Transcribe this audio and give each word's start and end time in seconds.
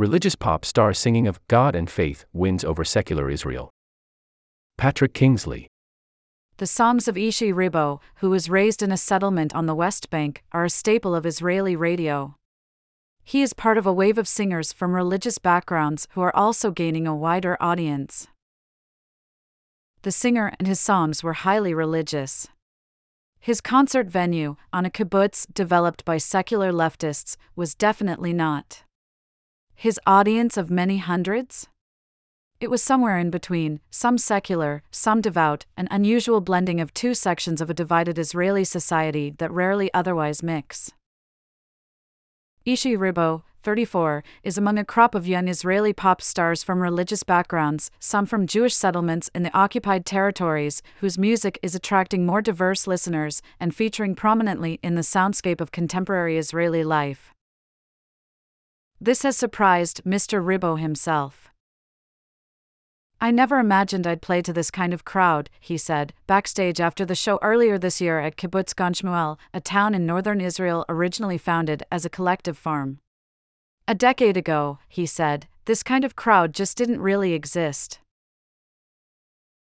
Religious 0.00 0.34
pop 0.34 0.64
star 0.64 0.94
singing 0.94 1.28
of 1.28 1.46
God 1.46 1.74
and 1.74 1.90
faith 1.90 2.24
wins 2.32 2.64
over 2.64 2.84
secular 2.84 3.28
Israel. 3.28 3.70
Patrick 4.78 5.12
Kingsley. 5.12 5.68
The 6.56 6.66
songs 6.66 7.06
of 7.06 7.16
Ishay 7.16 7.52
Ribo, 7.52 8.00
who 8.14 8.30
was 8.30 8.48
raised 8.48 8.82
in 8.82 8.90
a 8.90 8.96
settlement 8.96 9.54
on 9.54 9.66
the 9.66 9.74
West 9.74 10.08
Bank, 10.08 10.42
are 10.52 10.64
a 10.64 10.70
staple 10.70 11.14
of 11.14 11.26
Israeli 11.26 11.76
radio. 11.76 12.34
He 13.24 13.42
is 13.42 13.52
part 13.52 13.76
of 13.76 13.86
a 13.86 13.92
wave 13.92 14.16
of 14.16 14.26
singers 14.26 14.72
from 14.72 14.94
religious 14.94 15.36
backgrounds 15.36 16.08
who 16.12 16.22
are 16.22 16.34
also 16.34 16.70
gaining 16.70 17.06
a 17.06 17.14
wider 17.14 17.58
audience. 17.60 18.26
The 20.00 20.12
singer 20.12 20.50
and 20.58 20.66
his 20.66 20.80
songs 20.80 21.22
were 21.22 21.34
highly 21.34 21.74
religious. 21.74 22.48
His 23.38 23.60
concert 23.60 24.06
venue, 24.06 24.56
on 24.72 24.86
a 24.86 24.90
kibbutz 24.90 25.46
developed 25.52 26.06
by 26.06 26.16
secular 26.16 26.72
leftists, 26.72 27.36
was 27.54 27.74
definitely 27.74 28.32
not. 28.32 28.82
His 29.80 29.98
audience 30.06 30.58
of 30.58 30.70
many 30.70 30.98
hundreds? 30.98 31.66
It 32.60 32.68
was 32.68 32.82
somewhere 32.82 33.16
in 33.16 33.30
between, 33.30 33.80
some 33.90 34.18
secular, 34.18 34.82
some 34.90 35.22
devout, 35.22 35.64
an 35.74 35.88
unusual 35.90 36.42
blending 36.42 36.82
of 36.82 36.92
two 36.92 37.14
sections 37.14 37.62
of 37.62 37.70
a 37.70 37.72
divided 37.82 38.18
Israeli 38.18 38.62
society 38.62 39.32
that 39.38 39.50
rarely 39.50 39.90
otherwise 39.94 40.42
mix. 40.42 40.92
Ishay 42.66 42.98
Ribo, 42.98 43.44
34, 43.62 44.22
is 44.42 44.58
among 44.58 44.76
a 44.76 44.84
crop 44.84 45.14
of 45.14 45.26
young 45.26 45.48
Israeli 45.48 45.94
pop 45.94 46.20
stars 46.20 46.62
from 46.62 46.82
religious 46.82 47.22
backgrounds, 47.22 47.90
some 47.98 48.26
from 48.26 48.46
Jewish 48.46 48.74
settlements 48.74 49.30
in 49.34 49.44
the 49.44 49.56
occupied 49.56 50.04
territories, 50.04 50.82
whose 51.00 51.16
music 51.16 51.58
is 51.62 51.74
attracting 51.74 52.26
more 52.26 52.42
diverse 52.42 52.86
listeners 52.86 53.40
and 53.58 53.74
featuring 53.74 54.14
prominently 54.14 54.78
in 54.82 54.94
the 54.94 55.00
soundscape 55.00 55.62
of 55.62 55.72
contemporary 55.72 56.36
Israeli 56.36 56.84
life. 56.84 57.32
This 59.02 59.22
has 59.22 59.34
surprised 59.34 60.02
Mr. 60.04 60.44
Ribo 60.44 60.78
himself. 60.78 61.48
I 63.18 63.30
never 63.30 63.58
imagined 63.58 64.06
I'd 64.06 64.20
play 64.20 64.42
to 64.42 64.52
this 64.52 64.70
kind 64.70 64.92
of 64.92 65.06
crowd, 65.06 65.48
he 65.58 65.78
said, 65.78 66.12
backstage 66.26 66.80
after 66.80 67.06
the 67.06 67.14
show 67.14 67.38
earlier 67.40 67.78
this 67.78 68.02
year 68.02 68.20
at 68.20 68.36
Kibbutz 68.36 68.76
Gan 68.76 68.92
Shmuel, 68.92 69.38
a 69.54 69.60
town 69.60 69.94
in 69.94 70.04
northern 70.04 70.42
Israel 70.42 70.84
originally 70.88 71.38
founded 71.38 71.82
as 71.90 72.04
a 72.04 72.10
collective 72.10 72.58
farm. 72.58 72.98
A 73.88 73.94
decade 73.94 74.36
ago, 74.36 74.78
he 74.86 75.06
said, 75.06 75.48
this 75.64 75.82
kind 75.82 76.04
of 76.04 76.14
crowd 76.14 76.52
just 76.52 76.76
didn't 76.76 77.00
really 77.00 77.32
exist. 77.32 78.00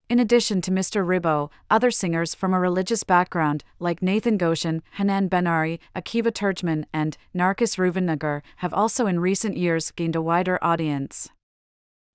In 0.09 0.17
addition 0.17 0.59
to 0.61 0.71
Mr. 0.71 1.05
Ribo, 1.05 1.51
other 1.69 1.91
singers 1.91 2.33
from 2.33 2.51
a 2.51 2.59
religious 2.59 3.03
background, 3.03 3.63
like 3.77 4.01
Nathan 4.01 4.37
Goshen, 4.37 4.81
Hanan 4.93 5.27
Ben-Ari, 5.27 5.79
Akiva 5.95 6.31
Turgeman, 6.31 6.85
and 6.91 7.15
Narkis 7.35 7.77
Reuvennager, 7.77 8.41
have 8.57 8.73
also 8.73 9.05
in 9.05 9.19
recent 9.19 9.55
years 9.55 9.91
gained 9.91 10.15
a 10.15 10.21
wider 10.21 10.57
audience. 10.63 11.29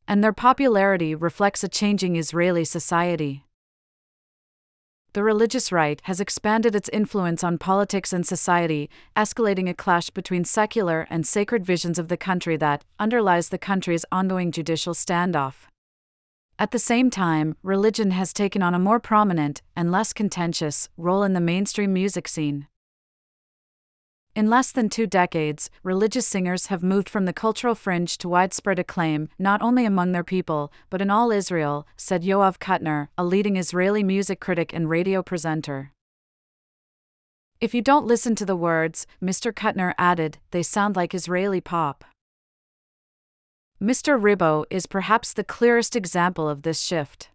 And 0.09 0.25
their 0.25 0.33
popularity 0.33 1.14
reflects 1.14 1.62
a 1.62 1.69
changing 1.69 2.17
Israeli 2.17 2.64
society. 2.64 3.45
The 5.12 5.23
religious 5.23 5.70
right 5.70 6.01
has 6.03 6.20
expanded 6.20 6.75
its 6.75 6.89
influence 6.89 7.45
on 7.45 7.58
politics 7.58 8.12
and 8.12 8.27
society, 8.27 8.91
escalating 9.17 9.70
a 9.70 9.75
clash 9.75 10.11
between 10.11 10.45
secular 10.45 11.06
and 11.08 11.25
sacred 11.25 11.64
visions 11.64 12.01
of 12.01 12.08
the 12.08 12.17
country 12.17 12.56
that 12.56 12.84
underlies 12.98 13.51
the 13.51 13.58
country's 13.58 14.05
ongoing 14.11 14.51
judicial 14.51 14.95
standoff. 14.95 15.69
At 16.57 16.71
the 16.71 16.79
same 16.79 17.11
time, 17.11 17.57
religion 17.65 18.13
has 18.13 18.33
taken 18.33 18.63
on 18.63 18.75
a 18.75 18.79
more 18.79 19.01
prominent 19.01 19.61
and 19.75 19.91
less 19.91 20.13
contentious 20.13 20.89
role 20.97 21.25
in 21.25 21.33
the 21.33 21.41
mainstream 21.41 21.93
music 21.93 22.29
scene. 22.29 22.69
In 24.37 24.49
less 24.49 24.71
than 24.71 24.89
two 24.89 25.09
decades, 25.09 25.69
religious 25.83 26.29
singers 26.29 26.67
have 26.67 26.83
moved 26.83 27.09
from 27.09 27.25
the 27.25 27.33
cultural 27.33 27.75
fringe 27.75 28.19
to 28.19 28.29
widespread 28.29 28.79
acclaim, 28.79 29.29
not 29.37 29.63
only 29.63 29.85
among 29.85 30.13
their 30.13 30.25
people, 30.25 30.73
but 30.91 31.01
in 31.01 31.11
all 31.11 31.33
Israel, 31.33 31.89
said 31.97 32.23
Yoav 32.23 32.59
Kutner, 32.59 33.09
a 33.19 33.25
leading 33.25 33.57
Israeli 33.57 34.05
music 34.05 34.39
critic 34.39 34.73
and 34.73 34.89
radio 34.89 35.25
presenter. 35.25 35.91
If 37.61 37.75
you 37.75 37.83
don't 37.83 38.07
listen 38.07 38.37
to 38.37 38.47
the 38.47 38.57
words, 38.57 39.09
Mr. 39.20 39.53
Kutner 39.53 39.93
added, 39.98 40.39
they 40.53 40.63
sound 40.63 40.95
like 40.95 41.14
Israeli 41.14 41.61
pop. 41.61 42.05
Mr. 43.84 44.18
Ribo 44.18 44.64
is 44.70 44.86
perhaps 44.86 45.34
the 45.34 45.45
clearest 45.45 45.95
example 45.95 46.48
of 46.48 46.62
this 46.62 46.80
shift. 46.80 47.28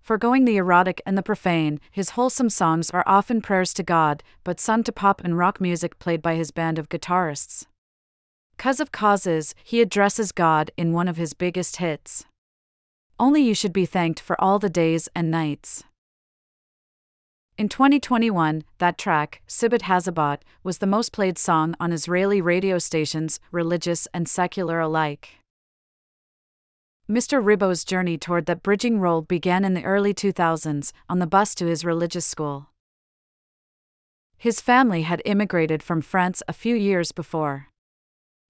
Foregoing 0.00 0.44
the 0.44 0.58
erotic 0.58 1.02
and 1.04 1.18
the 1.18 1.24
profane, 1.24 1.80
his 1.90 2.10
wholesome 2.10 2.50
songs 2.50 2.88
are 2.90 3.02
often 3.04 3.42
prayers 3.42 3.74
to 3.74 3.82
God, 3.82 4.22
but 4.44 4.60
sung 4.60 4.84
to 4.84 4.92
pop 4.92 5.24
and 5.24 5.36
rock 5.36 5.60
music 5.60 5.98
played 5.98 6.22
by 6.22 6.36
his 6.36 6.52
band 6.52 6.78
of 6.78 6.88
guitarists. 6.88 7.66
Cause 8.58 8.78
of 8.78 8.92
Causes, 8.92 9.56
he 9.64 9.80
addresses 9.80 10.30
God 10.30 10.70
in 10.76 10.92
one 10.92 11.08
of 11.08 11.16
his 11.16 11.34
biggest 11.34 11.78
hits. 11.78 12.24
Only 13.18 13.42
you 13.42 13.52
should 13.52 13.72
be 13.72 13.86
thanked 13.86 14.20
for 14.20 14.40
all 14.40 14.60
the 14.60 14.70
days 14.70 15.08
and 15.16 15.32
nights. 15.32 15.82
In 17.58 17.68
2021, 17.68 18.62
that 18.78 18.98
track, 18.98 19.42
Sibat 19.48 19.82
Hasibot, 19.82 20.42
was 20.62 20.78
the 20.78 20.86
most 20.86 21.10
played 21.10 21.38
song 21.38 21.74
on 21.80 21.90
Israeli 21.90 22.40
radio 22.40 22.78
stations, 22.78 23.40
religious 23.50 24.06
and 24.14 24.28
secular 24.28 24.78
alike. 24.78 25.40
Mr. 27.08 27.40
Ribo's 27.40 27.84
journey 27.84 28.18
toward 28.18 28.46
that 28.46 28.64
bridging 28.64 28.98
role 28.98 29.22
began 29.22 29.64
in 29.64 29.74
the 29.74 29.84
early 29.84 30.12
2000s 30.12 30.90
on 31.08 31.20
the 31.20 31.26
bus 31.26 31.54
to 31.54 31.66
his 31.66 31.84
religious 31.84 32.26
school. 32.26 32.70
His 34.36 34.60
family 34.60 35.02
had 35.02 35.22
immigrated 35.24 35.84
from 35.84 36.02
France 36.02 36.42
a 36.48 36.52
few 36.52 36.74
years 36.74 37.12
before. 37.12 37.68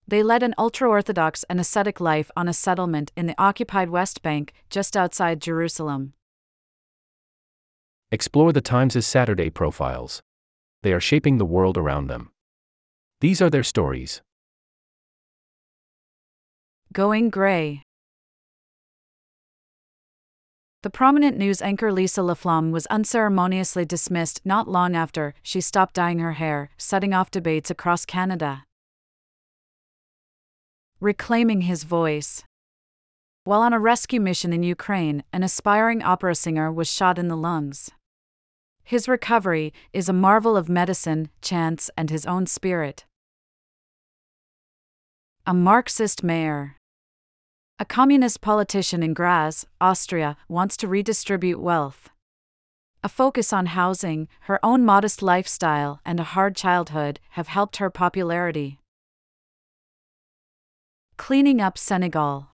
They 0.09 0.23
led 0.23 0.43
an 0.43 0.55
ultra 0.57 0.89
Orthodox 0.89 1.45
and 1.51 1.61
ascetic 1.61 2.01
life 2.01 2.31
on 2.35 2.49
a 2.49 2.55
settlement 2.55 3.13
in 3.15 3.27
the 3.27 3.35
occupied 3.37 3.91
West 3.91 4.23
Bank, 4.23 4.55
just 4.71 4.97
outside 4.97 5.43
Jerusalem. 5.43 6.15
Explore 8.11 8.55
the 8.55 8.63
Times' 8.63 9.07
Saturday 9.07 9.51
profiles. 9.51 10.23
They 10.83 10.95
are 10.95 11.01
shaping 11.01 11.37
the 11.37 11.45
world 11.45 11.77
around 11.77 12.07
them. 12.07 12.31
These 13.21 13.43
are 13.43 13.51
their 13.51 13.63
stories. 13.63 14.23
Going 16.95 17.29
Gray 17.29 17.86
the 20.87 20.91
prominent 20.91 21.37
news 21.37 21.61
anchor 21.61 21.91
Lisa 21.91 22.21
LaFlamme 22.21 22.71
was 22.71 22.87
unceremoniously 22.87 23.85
dismissed 23.85 24.41
not 24.45 24.69
long 24.69 24.95
after 24.95 25.35
she 25.43 25.61
stopped 25.61 25.95
dyeing 25.95 26.21
her 26.21 26.35
hair, 26.35 26.71
setting 26.79 27.13
off 27.13 27.29
debates 27.29 27.73
across 27.73 28.07
Canada. 28.07 28.63
Reclaiming 31.01 31.63
his 31.63 31.83
voice. 31.83 32.45
While 33.43 33.63
on 33.63 33.73
a 33.73 33.81
rescue 33.81 34.21
mission 34.21 34.53
in 34.53 34.63
Ukraine, 34.63 35.25
an 35.33 35.43
aspiring 35.43 36.05
opera 36.05 36.37
singer 36.37 36.71
was 36.71 36.89
shot 36.89 37.19
in 37.19 37.27
the 37.27 37.37
lungs. 37.37 37.91
His 38.85 39.09
recovery 39.09 39.73
is 39.93 40.09
a 40.09 40.13
marvel 40.13 40.57
of 40.57 40.69
medicine, 40.69 41.31
chance, 41.43 41.91
and 41.97 42.11
his 42.11 42.25
own 42.27 42.47
spirit. 42.47 43.07
A 45.45 45.53
Marxist 45.53 46.23
mayor. 46.23 46.76
A 47.79 47.85
communist 47.85 48.41
politician 48.41 49.03
in 49.03 49.13
Graz, 49.13 49.67
Austria, 49.83 50.39
wants 50.49 50.79
to 50.79 50.89
redistribute 50.89 51.61
wealth. 51.61 52.09
A 53.05 53.09
focus 53.11 53.53
on 53.53 53.67
housing, 53.67 54.29
her 54.43 54.59
own 54.63 54.83
modest 54.83 55.21
lifestyle, 55.21 56.01
and 56.03 56.19
a 56.19 56.25
hard 56.33 56.57
childhood 56.57 57.21
have 57.33 57.49
helped 57.49 57.77
her 57.77 57.91
popularity. 57.91 58.79
Cleaning 61.19 61.61
up 61.61 61.77
Senegal. 61.77 62.49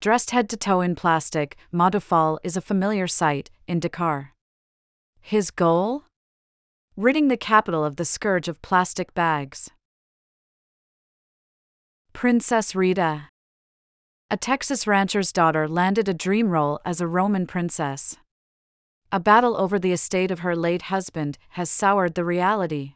Dressed 0.00 0.30
head 0.30 0.48
to 0.48 0.56
toe 0.56 0.80
in 0.80 0.94
plastic, 0.94 1.58
Modou 1.70 2.38
is 2.42 2.56
a 2.56 2.62
familiar 2.62 3.06
sight 3.06 3.50
in 3.68 3.78
Dakar. 3.78 4.32
His 5.20 5.50
goal? 5.50 6.04
Ridding 6.96 7.28
the 7.28 7.36
capital 7.36 7.84
of 7.84 7.96
the 7.96 8.06
scourge 8.06 8.48
of 8.48 8.62
plastic 8.62 9.12
bags. 9.12 9.68
Princess 12.14 12.74
Rita 12.74 13.28
a 14.34 14.36
Texas 14.36 14.84
rancher's 14.84 15.30
daughter 15.30 15.68
landed 15.68 16.08
a 16.08 16.12
dream 16.12 16.48
role 16.50 16.80
as 16.84 17.00
a 17.00 17.06
Roman 17.06 17.46
princess. 17.46 18.16
A 19.12 19.20
battle 19.20 19.56
over 19.56 19.78
the 19.78 19.92
estate 19.92 20.32
of 20.32 20.40
her 20.40 20.56
late 20.56 20.90
husband 20.90 21.38
has 21.50 21.70
soured 21.70 22.16
the 22.16 22.24
reality. 22.24 22.94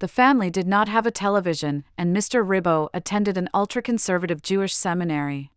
The 0.00 0.08
family 0.08 0.50
did 0.50 0.66
not 0.66 0.88
have 0.88 1.06
a 1.06 1.12
television, 1.12 1.84
and 1.96 2.12
Mr. 2.12 2.44
Ribo 2.44 2.88
attended 2.92 3.38
an 3.38 3.48
ultra 3.54 3.80
conservative 3.80 4.42
Jewish 4.42 4.74
seminary. 4.74 5.52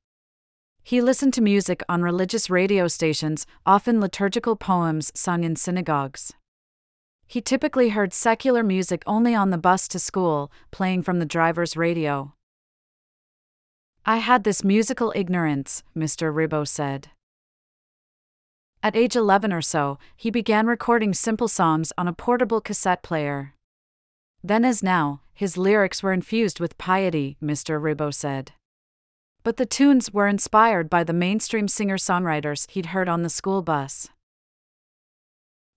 He 0.83 1.01
listened 1.01 1.33
to 1.33 1.41
music 1.41 1.81
on 1.89 2.03
religious 2.03 2.51
radio 2.51 2.87
stations, 2.87 3.47
often 3.65 3.99
liturgical 3.99 4.55
poems 4.55 5.11
sung 5.15 5.43
in 5.43 5.55
synagogues. 5.55 6.33
He 7.25 7.41
typically 7.41 7.89
heard 7.89 8.13
secular 8.13 8.61
music 8.61 9.01
only 9.07 9.33
on 9.33 9.49
the 9.49 9.57
bus 9.57 9.87
to 9.87 9.97
school, 9.97 10.51
playing 10.69 11.01
from 11.01 11.17
the 11.17 11.25
driver's 11.25 11.75
radio. 11.75 12.35
I 14.05 14.17
had 14.17 14.43
this 14.43 14.65
musical 14.65 15.13
ignorance, 15.15 15.81
Mr. 15.95 16.33
Ribo 16.33 16.67
said. 16.67 17.07
At 18.81 18.97
age 18.97 19.15
11 19.15 19.53
or 19.53 19.61
so, 19.61 19.97
he 20.17 20.29
began 20.29 20.67
recording 20.67 21.13
simple 21.13 21.47
songs 21.47 21.93
on 21.97 22.09
a 22.09 22.13
portable 22.13 22.59
cassette 22.59 23.01
player. 23.01 23.53
Then, 24.43 24.65
as 24.65 24.83
now, 24.83 25.21
his 25.33 25.57
lyrics 25.57 26.03
were 26.03 26.11
infused 26.11 26.59
with 26.59 26.77
piety, 26.77 27.37
Mr. 27.41 27.81
Ribo 27.81 28.13
said. 28.13 28.51
But 29.41 29.55
the 29.55 29.65
tunes 29.65 30.11
were 30.11 30.27
inspired 30.27 30.89
by 30.89 31.05
the 31.05 31.13
mainstream 31.13 31.69
singer 31.69 31.97
songwriters 31.97 32.69
he'd 32.71 32.87
heard 32.87 33.07
on 33.07 33.23
the 33.23 33.29
school 33.29 33.61
bus. 33.61 34.09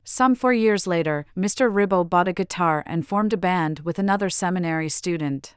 Some 0.02 0.34
four 0.34 0.52
years 0.52 0.88
later, 0.88 1.26
Mr. 1.38 1.72
Ribo 1.72 2.02
bought 2.02 2.26
a 2.26 2.32
guitar 2.32 2.82
and 2.86 3.06
formed 3.06 3.32
a 3.32 3.36
band 3.36 3.80
with 3.80 4.00
another 4.00 4.30
seminary 4.30 4.88
student. 4.88 5.54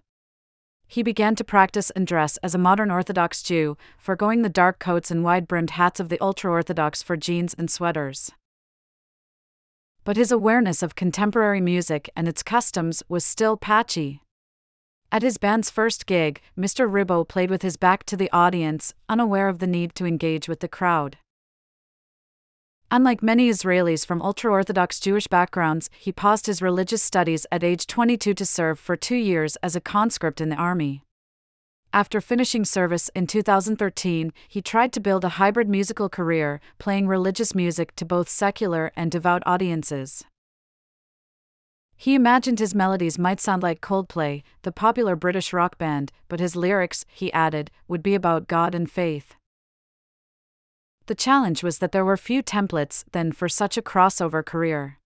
He 0.92 1.04
began 1.04 1.36
to 1.36 1.44
practice 1.44 1.92
and 1.92 2.08
dress 2.08 2.38
as 2.38 2.56
a 2.56 2.58
modern 2.58 2.90
Orthodox 2.90 3.44
Jew, 3.44 3.78
foregoing 4.00 4.42
the 4.42 4.50
dark 4.50 4.80
coats 4.80 5.12
and 5.12 5.24
wide 5.24 5.48
brimmed 5.48 5.70
hats 5.70 6.00
of 6.00 6.10
the 6.10 6.20
ultra 6.20 6.50
Orthodox 6.50 7.04
for 7.04 7.16
jeans 7.16 7.54
and 7.54 7.70
sweaters. 7.70 8.32
But 10.04 10.18
his 10.18 10.32
awareness 10.32 10.82
of 10.82 10.96
contemporary 10.96 11.62
music 11.62 12.10
and 12.16 12.28
its 12.28 12.42
customs 12.42 13.04
was 13.08 13.24
still 13.24 13.56
patchy. 13.56 14.24
At 15.12 15.22
his 15.22 15.38
band's 15.38 15.70
first 15.70 16.08
gig, 16.08 16.42
Mr. 16.58 16.90
Ribo 16.90 17.24
played 17.24 17.52
with 17.52 17.62
his 17.62 17.78
back 17.78 18.04
to 18.06 18.18
the 18.18 18.32
audience, 18.32 18.96
unaware 19.08 19.48
of 19.48 19.60
the 19.60 19.68
need 19.68 19.94
to 19.94 20.08
engage 20.08 20.50
with 20.50 20.60
the 20.60 20.68
crowd. 20.68 21.20
Unlike 22.92 23.22
many 23.22 23.52
Israelis 23.52 24.04
from 24.04 24.20
ultra 24.20 24.52
Orthodox 24.52 25.00
Jewish 25.00 25.28
backgrounds, 25.28 25.92
he 26.00 26.12
paused 26.12 26.48
his 26.48 26.60
religious 26.60 27.04
studies 27.04 27.46
at 27.52 27.64
age 27.64 27.86
22 27.86 28.34
to 28.34 28.46
serve 28.46 28.80
for 28.80 28.96
two 28.96 29.16
years 29.16 29.58
as 29.58 29.76
a 29.76 29.82
conscript 29.82 30.42
in 30.42 30.50
the 30.50 30.56
army. 30.56 31.04
After 31.94 32.20
finishing 32.20 32.66
service 32.66 33.10
in 33.14 33.28
2013, 33.28 34.34
he 34.48 34.62
tried 34.64 34.92
to 34.94 35.00
build 35.00 35.24
a 35.24 35.38
hybrid 35.38 35.70
musical 35.70 36.10
career, 36.10 36.60
playing 36.80 37.08
religious 37.08 37.54
music 37.54 37.96
to 37.96 38.06
both 38.06 38.28
secular 38.28 38.92
and 38.96 39.12
devout 39.12 39.44
audiences. 39.46 40.24
He 41.96 42.16
imagined 42.16 42.58
his 42.58 42.74
melodies 42.74 43.20
might 43.20 43.40
sound 43.40 43.62
like 43.62 43.82
Coldplay, 43.82 44.42
the 44.64 44.72
popular 44.72 45.16
British 45.16 45.54
rock 45.54 45.78
band, 45.78 46.12
but 46.28 46.40
his 46.40 46.56
lyrics, 46.56 47.06
he 47.12 47.32
added, 47.34 47.70
would 47.88 48.02
be 48.02 48.16
about 48.16 48.48
God 48.48 48.74
and 48.74 48.90
faith. 48.90 49.36
The 51.10 51.16
challenge 51.16 51.64
was 51.64 51.80
that 51.80 51.92
there 51.92 52.06
were 52.06 52.18
few 52.18 52.44
templates 52.44 53.04
then 53.14 53.32
for 53.32 53.50
such 53.50 53.78
a 53.78 53.82
crossover 53.82 54.46
career. 54.46 55.00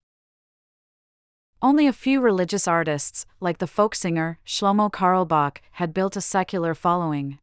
Only 1.62 1.86
a 1.86 1.94
few 1.94 2.20
religious 2.20 2.68
artists, 2.68 3.24
like 3.40 3.56
the 3.56 3.66
folk 3.66 3.94
singer 3.94 4.38
Shlomo 4.46 4.92
Carlebach, 4.92 5.62
had 5.80 5.94
built 5.94 6.14
a 6.14 6.20
secular 6.20 6.74
following. 6.74 7.38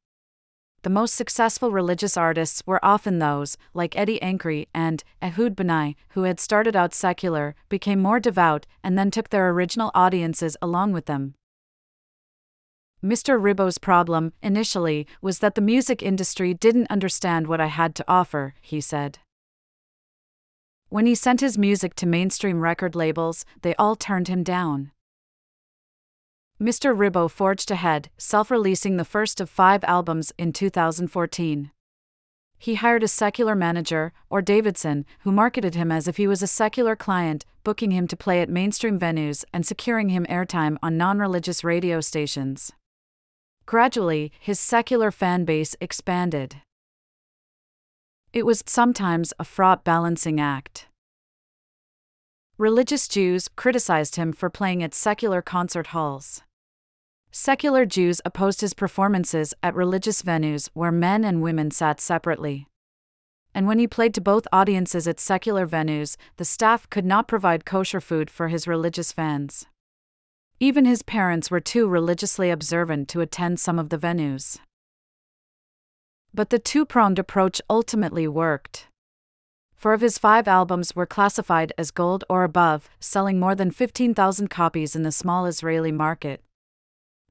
The 0.84 0.92
most 0.92 1.16
successful 1.16 1.72
religious 1.72 2.16
artists 2.16 2.62
were 2.68 2.86
often 2.86 3.18
those, 3.18 3.58
like 3.74 3.96
Etti 3.96 4.22
Ankri 4.22 4.68
and 4.76 5.04
Ehud 5.24 5.56
Bana'i, 5.56 5.96
who 6.10 6.24
had 6.24 6.40
started 6.40 6.76
out 6.76 6.94
secular, 6.94 7.56
became 7.68 8.00
more 8.00 8.20
devout, 8.20 8.68
and 8.84 8.96
then 8.96 9.10
took 9.10 9.30
their 9.30 9.50
original 9.50 9.90
audiences 9.96 10.56
along 10.62 10.92
with 10.92 11.08
them. 11.08 11.34
Mr. 13.04 13.42
Ribo's 13.42 13.80
problem, 13.80 14.32
initially, 14.44 15.08
was 15.24 15.40
that 15.40 15.56
the 15.56 15.62
music 15.62 16.04
industry 16.04 16.54
didn't 16.54 16.92
understand 16.92 17.48
what 17.48 17.60
I 17.60 17.66
had 17.66 17.96
to 17.96 18.06
offer, 18.08 18.54
he 18.62 18.80
said. 18.80 19.18
When 20.90 21.08
he 21.08 21.16
sent 21.16 21.42
his 21.42 21.58
music 21.58 21.96
to 21.96 22.06
mainstream 22.06 22.60
record 22.60 22.96
labels, 22.96 23.44
they 23.64 23.74
all 23.76 23.96
turned 23.96 24.28
him 24.28 24.44
down. 24.44 24.92
Mr. 26.62 26.96
Ribo 26.96 27.28
forged 27.28 27.72
ahead, 27.72 28.12
self 28.20 28.52
releasing 28.52 28.98
the 28.98 29.06
first 29.06 29.42
of 29.42 29.50
five 29.50 29.84
albums 29.86 30.32
in 30.38 30.54
2014. 30.54 31.72
He 32.60 32.76
hired 32.76 33.02
a 33.02 33.08
secular 33.08 33.56
manager, 33.56 34.14
or 34.30 34.44
Davidson, 34.44 35.08
who 35.22 35.32
marketed 35.32 35.74
him 35.74 35.92
as 35.92 36.08
if 36.08 36.18
he 36.18 36.28
was 36.28 36.44
a 36.44 36.48
secular 36.48 36.96
client, 36.96 37.48
booking 37.64 37.90
him 37.90 38.08
to 38.08 38.16
play 38.16 38.42
at 38.42 38.50
mainstream 38.50 39.00
venues 39.00 39.44
and 39.52 39.66
securing 39.66 40.10
him 40.10 40.28
airtime 40.30 40.78
on 40.84 40.98
non 40.98 41.18
religious 41.18 41.64
radio 41.64 42.00
stations. 42.00 42.72
Gradually, 43.66 44.32
his 44.40 44.60
secular 44.60 45.12
fan 45.12 45.46
base 45.46 45.76
expanded. 45.80 46.58
It 48.34 48.46
was 48.46 48.64
sometimes 48.66 49.34
a 49.40 49.44
fraught 49.44 49.84
balancing 49.84 50.40
act. 50.40 50.88
Religious 52.58 53.08
Jews 53.08 53.48
criticized 53.56 54.18
him 54.18 54.32
for 54.32 54.50
playing 54.50 54.84
at 54.84 54.94
secular 54.94 55.42
concert 55.42 55.88
halls. 55.88 56.44
Secular 57.32 57.86
Jews 57.86 58.22
opposed 58.26 58.62
his 58.62 58.74
performances 58.74 59.54
at 59.64 59.74
religious 59.74 60.22
venues 60.22 60.70
where 60.74 60.92
men 60.92 61.24
and 61.24 61.42
women 61.42 61.72
sat 61.72 62.02
separately. 62.02 62.68
And 63.56 63.68
when 63.68 63.80
he 63.80 63.88
played 63.88 64.14
to 64.14 64.22
both 64.22 64.48
audiences 64.52 65.08
at 65.08 65.20
secular 65.20 65.68
venues, 65.68 66.18
the 66.38 66.46
staff 66.46 66.90
could 66.90 67.06
not 67.06 67.28
provide 67.28 67.66
kosher 67.66 68.00
food 68.00 68.30
for 68.30 68.50
his 68.50 68.68
religious 68.68 69.12
fans. 69.12 69.66
Even 70.64 70.86
his 70.86 71.02
parents 71.02 71.50
were 71.50 71.60
too 71.60 71.88
religiously 71.88 72.52
observant 72.52 73.08
to 73.08 73.20
attend 73.20 73.60
some 73.60 73.80
of 73.80 73.90
the 73.90 73.98
venues. 73.98 74.60
But 76.36 76.52
the 76.52 76.60
two 76.60 76.86
pronged 76.86 77.18
approach 77.18 77.64
ultimately 77.68 78.28
worked. 78.28 78.86
Four 79.74 79.94
of 79.96 80.02
his 80.02 80.20
five 80.20 80.48
albums 80.48 80.96
were 80.96 81.08
classified 81.08 81.74
as 81.80 81.90
gold 81.90 82.24
or 82.30 82.44
above, 82.44 82.92
selling 83.00 83.40
more 83.40 83.56
than 83.56 83.72
15,000 83.72 84.50
copies 84.52 84.96
in 84.96 85.02
the 85.02 85.12
small 85.12 85.48
Israeli 85.48 85.92
market. 85.92 86.44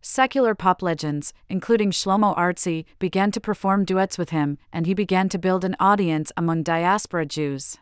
Secular 0.03 0.57
pop 0.57 0.83
legends, 0.83 1.33
including 1.49 1.93
Shlomo 1.93 2.37
Artzi, 2.37 2.85
began 2.99 3.31
to 3.31 3.41
perform 3.41 3.85
duets 3.85 4.19
with 4.19 4.31
him, 4.31 4.59
and 4.73 4.87
he 4.87 4.93
began 4.93 5.29
to 5.29 5.39
build 5.39 5.65
an 5.65 5.77
audience 5.79 6.33
among 6.37 6.65
diaspora 6.65 7.27
Jews. 7.27 7.79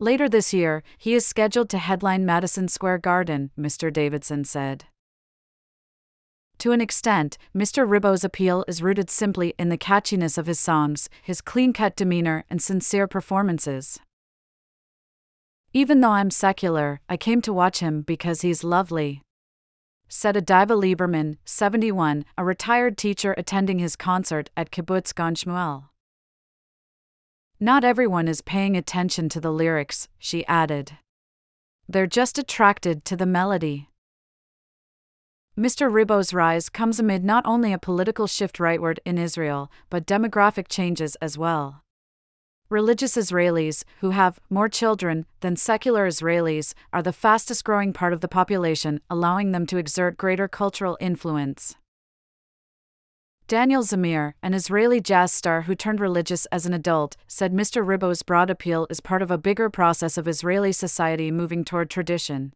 Later 0.00 0.28
this 0.28 0.54
year, 0.54 0.84
he 0.96 1.14
is 1.14 1.26
scheduled 1.26 1.68
to 1.70 1.78
headline 1.78 2.24
Madison 2.24 2.68
Square 2.68 2.98
Garden, 2.98 3.50
Mr. 3.58 3.92
Davidson 3.92 4.44
said. 4.44 4.84
To 6.58 6.72
an 6.72 6.80
extent, 6.80 7.36
Mr. 7.54 7.88
Ribo's 7.88 8.22
appeal 8.22 8.64
is 8.68 8.82
rooted 8.82 9.10
simply 9.10 9.54
in 9.58 9.68
the 9.68 9.78
catchiness 9.78 10.38
of 10.38 10.46
his 10.46 10.60
songs, 10.60 11.08
his 11.22 11.40
clean 11.40 11.72
cut 11.72 11.96
demeanor, 11.96 12.44
and 12.48 12.62
sincere 12.62 13.08
performances. 13.08 13.98
Even 15.72 16.00
though 16.00 16.10
I'm 16.10 16.30
secular, 16.30 17.00
I 17.08 17.16
came 17.16 17.42
to 17.42 17.52
watch 17.52 17.80
him 17.80 18.02
because 18.02 18.42
he's 18.42 18.64
lovely. 18.64 19.22
Said 20.08 20.36
Adiva 20.36 20.80
Lieberman, 20.80 21.38
71, 21.44 22.24
a 22.36 22.44
retired 22.44 22.96
teacher 22.96 23.34
attending 23.36 23.78
his 23.78 23.94
concert 23.94 24.48
at 24.56 24.70
Kibbutz 24.70 25.12
Gan 25.14 25.34
Shmuel. 25.34 25.88
Not 27.60 27.82
everyone 27.82 28.28
is 28.28 28.40
paying 28.40 28.76
attention 28.76 29.28
to 29.30 29.40
the 29.40 29.50
lyrics, 29.50 30.06
she 30.16 30.46
added. 30.46 30.92
They're 31.88 32.06
just 32.06 32.38
attracted 32.38 33.04
to 33.06 33.16
the 33.16 33.26
melody. 33.26 33.88
Mr. 35.58 35.92
Ribo's 35.92 36.32
rise 36.32 36.68
comes 36.68 37.00
amid 37.00 37.24
not 37.24 37.44
only 37.44 37.72
a 37.72 37.78
political 37.78 38.28
shift 38.28 38.58
rightward 38.58 38.98
in 39.04 39.18
Israel, 39.18 39.72
but 39.90 40.06
demographic 40.06 40.68
changes 40.68 41.16
as 41.16 41.36
well. 41.36 41.82
Religious 42.70 43.16
Israelis, 43.16 43.82
who 44.02 44.10
have 44.10 44.38
more 44.48 44.68
children 44.68 45.26
than 45.40 45.56
secular 45.56 46.06
Israelis, 46.06 46.74
are 46.92 47.02
the 47.02 47.12
fastest 47.12 47.64
growing 47.64 47.92
part 47.92 48.12
of 48.12 48.20
the 48.20 48.28
population, 48.28 49.00
allowing 49.10 49.50
them 49.50 49.66
to 49.66 49.78
exert 49.78 50.16
greater 50.16 50.46
cultural 50.46 50.96
influence. 51.00 51.74
Daniel 53.48 53.82
Zamir, 53.82 54.34
an 54.42 54.52
Israeli 54.52 55.00
jazz 55.00 55.32
star 55.32 55.62
who 55.62 55.74
turned 55.74 56.00
religious 56.00 56.44
as 56.52 56.66
an 56.66 56.74
adult, 56.74 57.16
said 57.26 57.50
Mr. 57.50 57.82
Ribo's 57.82 58.22
broad 58.22 58.50
appeal 58.50 58.86
is 58.90 59.00
part 59.00 59.22
of 59.22 59.30
a 59.30 59.38
bigger 59.38 59.70
process 59.70 60.18
of 60.18 60.28
Israeli 60.28 60.70
society 60.70 61.30
moving 61.30 61.64
toward 61.64 61.88
tradition. 61.88 62.52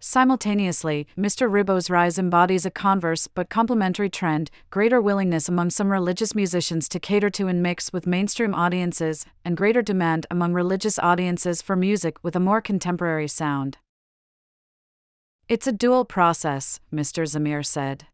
Simultaneously, 0.00 1.06
Mr. 1.14 1.46
Ribo's 1.46 1.90
rise 1.90 2.18
embodies 2.18 2.64
a 2.64 2.70
converse 2.70 3.26
but 3.26 3.50
complementary 3.50 4.08
trend 4.08 4.50
greater 4.70 4.98
willingness 4.98 5.46
among 5.46 5.68
some 5.68 5.92
religious 5.92 6.34
musicians 6.34 6.88
to 6.88 6.98
cater 6.98 7.28
to 7.28 7.48
and 7.48 7.62
mix 7.62 7.92
with 7.92 8.06
mainstream 8.06 8.54
audiences, 8.54 9.26
and 9.44 9.58
greater 9.58 9.82
demand 9.82 10.24
among 10.30 10.54
religious 10.54 10.98
audiences 11.00 11.60
for 11.60 11.76
music 11.76 12.16
with 12.22 12.34
a 12.34 12.40
more 12.40 12.62
contemporary 12.62 13.28
sound. 13.28 13.76
It's 15.50 15.66
a 15.66 15.72
dual 15.72 16.06
process, 16.06 16.80
Mr. 16.90 17.24
Zamir 17.24 17.62
said. 17.62 18.06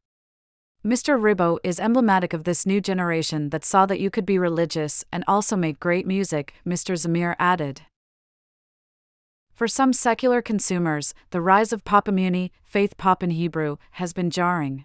Mr. 0.84 1.18
Ribo 1.18 1.56
is 1.64 1.80
emblematic 1.80 2.34
of 2.34 2.44
this 2.44 2.66
new 2.66 2.78
generation 2.78 3.48
that 3.48 3.64
saw 3.64 3.86
that 3.86 4.00
you 4.00 4.10
could 4.10 4.26
be 4.26 4.38
religious 4.38 5.02
and 5.10 5.24
also 5.26 5.56
make 5.56 5.80
great 5.80 6.06
music, 6.06 6.52
Mr. 6.66 6.94
Zamir 6.94 7.34
added. 7.38 7.80
For 9.54 9.66
some 9.66 9.94
secular 9.94 10.42
consumers, 10.42 11.14
the 11.30 11.40
rise 11.40 11.72
of 11.72 11.84
popamuni, 11.84 12.50
faith 12.64 12.98
pop 12.98 13.22
in 13.22 13.30
Hebrew, 13.30 13.78
has 13.92 14.12
been 14.12 14.28
jarring. 14.28 14.84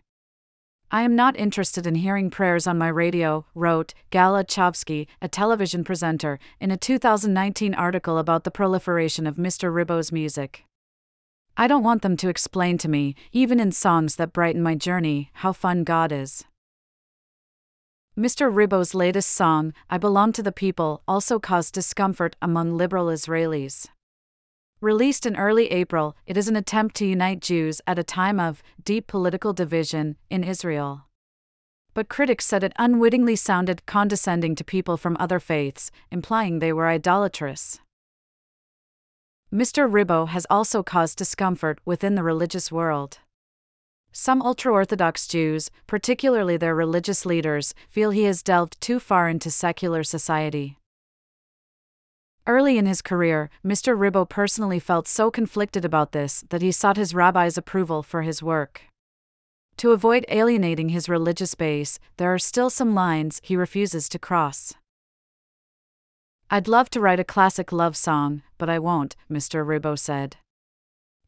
I 0.90 1.02
am 1.02 1.18
not 1.18 1.38
interested 1.38 1.86
in 1.86 1.96
hearing 1.96 2.30
prayers 2.30 2.66
on 2.66 2.78
my 2.78 2.88
radio, 2.88 3.46
wrote 3.54 3.94
Gal 4.10 4.36
Uchovsky, 4.36 5.06
a 5.22 5.28
television 5.28 5.84
presenter, 5.84 6.40
in 6.62 6.72
a 6.72 6.78
2019 6.78 7.74
article 7.74 8.18
about 8.18 8.46
the 8.46 8.52
proliferation 8.52 9.28
of 9.28 9.36
Mr. 9.36 9.70
Ribo's 9.70 10.14
music. 10.14 10.64
I 11.62 11.68
don't 11.68 11.84
want 11.84 12.04
them 12.04 12.16
to 12.16 12.30
explain 12.30 12.78
to 12.78 12.88
me, 12.88 13.16
even 13.34 13.60
in 13.60 13.74
songs 13.74 14.16
that 14.16 14.32
brighten 14.32 14.64
my 14.64 14.76
journey, 14.76 15.30
how 15.34 15.52
fun 15.52 15.84
God 15.84 16.10
is. 16.10 16.46
Mr. 18.18 18.50
Ribo's 18.50 18.96
latest 18.96 19.32
song, 19.32 19.74
I 19.90 19.98
Belong 19.98 20.32
to 20.32 20.42
the 20.42 20.54
People, 20.54 21.04
also 21.06 21.38
caused 21.38 21.74
discomfort 21.74 22.38
among 22.42 22.78
liberal 22.78 23.08
Israelis. 23.08 23.88
Released 24.80 25.26
in 25.26 25.36
early 25.36 25.70
April, 25.70 26.16
it 26.26 26.38
is 26.38 26.48
an 26.48 26.56
attempt 26.56 26.96
to 26.96 27.06
unite 27.06 27.42
Jews 27.42 27.82
at 27.86 28.00
a 28.00 28.06
time 28.06 28.40
of 28.40 28.64
deep 28.82 29.08
political 29.08 29.52
division 29.52 30.16
in 30.30 30.46
Israel. 30.46 31.08
But 31.94 32.08
critics 32.08 32.46
said 32.46 32.64
it 32.64 32.72
unwittingly 32.80 33.36
sounded 33.36 33.86
condescending 33.86 34.56
to 34.56 34.64
people 34.64 34.96
from 34.96 35.18
other 35.20 35.42
faiths, 35.42 35.92
implying 36.10 36.60
they 36.60 36.72
were 36.72 36.88
idolatrous. 36.88 37.82
Mr. 39.52 39.90
Ribo 39.90 40.28
has 40.28 40.46
also 40.48 40.84
caused 40.84 41.18
discomfort 41.18 41.80
within 41.84 42.14
the 42.14 42.22
religious 42.22 42.72
world. 42.72 43.18
Some 44.12 44.44
ultra 44.44 44.72
Orthodox 44.72 45.28
Jews, 45.28 45.72
particularly 45.88 46.56
their 46.56 46.76
religious 46.76 47.26
leaders, 47.26 47.74
feel 47.90 48.12
he 48.12 48.26
has 48.26 48.44
delved 48.44 48.80
too 48.80 49.00
far 49.00 49.28
into 49.28 49.50
secular 49.50 50.04
society. 50.04 50.78
Early 52.46 52.78
in 52.78 52.86
his 52.86 53.02
career, 53.02 53.50
Mr. 53.66 53.98
Ribo 53.98 54.30
personally 54.30 54.80
felt 54.80 55.08
so 55.08 55.32
conflicted 55.32 55.84
about 55.84 56.12
this 56.12 56.44
that 56.50 56.62
he 56.62 56.72
sought 56.72 56.98
his 56.98 57.16
rabbi's 57.16 57.58
approval 57.58 58.04
for 58.04 58.22
his 58.22 58.44
work. 58.44 58.84
To 59.78 59.94
avoid 59.94 60.26
alienating 60.30 60.90
his 60.90 61.10
religious 61.10 61.56
base, 61.56 61.98
there 62.18 62.32
are 62.32 62.40
still 62.40 62.70
some 62.70 62.94
lines 62.94 63.42
he 63.44 63.56
refuses 63.56 64.10
to 64.10 64.20
cross. 64.20 64.76
I'd 66.52 66.68
love 66.68 66.90
to 66.92 67.00
write 67.00 67.20
a 67.20 67.24
classic 67.24 67.72
love 67.72 67.96
song, 67.96 68.42
but 68.58 68.70
I 68.70 68.80
won't, 68.80 69.16
Mr. 69.30 69.64
Ribo 69.64 69.98
said. 69.98 70.38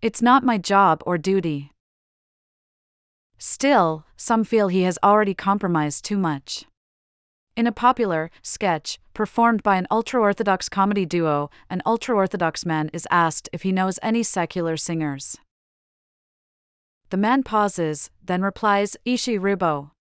It's 0.01 0.19
not 0.19 0.43
my 0.43 0.57
job 0.57 1.03
or 1.05 1.19
duty. 1.19 1.71
Still, 3.37 4.03
some 4.17 4.43
feel 4.43 4.69
he 4.69 4.81
has 4.81 4.97
already 5.03 5.35
compromised 5.35 6.05
too 6.05 6.17
much. 6.17 6.65
In 7.55 7.67
a 7.67 7.71
popular 7.71 8.31
sketch 8.41 8.99
performed 9.13 9.61
by 9.61 9.75
an 9.75 9.85
ultra 9.91 10.19
Orthodox 10.19 10.69
comedy 10.69 11.05
duo, 11.05 11.51
an 11.69 11.83
ultra 11.85 12.15
Orthodox 12.15 12.65
man 12.65 12.89
is 12.91 13.07
asked 13.11 13.47
if 13.53 13.61
he 13.61 13.71
knows 13.71 13.99
any 14.01 14.23
secular 14.23 14.75
singers. 14.75 15.37
The 17.11 17.17
man 17.17 17.43
pauses, 17.43 18.09
then 18.23 18.41
replies, 18.41 18.97
Ishay 19.05 19.39
Ribo. 19.39 19.91